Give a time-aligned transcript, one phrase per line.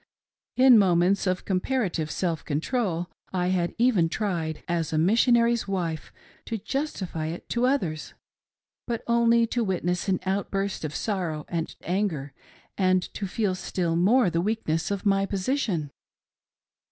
[0.57, 6.11] In moments of comparative self control I had even tried, as a Missionary's wife,
[6.45, 8.15] to justify it to others,
[8.87, 12.33] but only to wit" ness an outburst of sorrow and anger,
[12.79, 15.91] and to feel still more the weakness of my position.